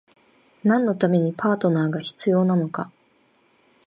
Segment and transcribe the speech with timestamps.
[0.63, 2.91] 何のためにパートナーが必要なのか？